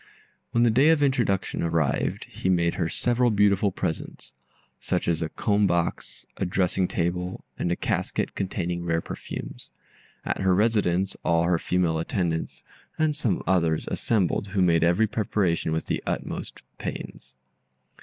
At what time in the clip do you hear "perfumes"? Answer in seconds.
9.01-9.69